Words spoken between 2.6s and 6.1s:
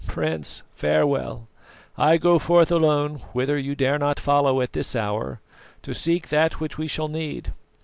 alone, whither you dare not follow at this hour, to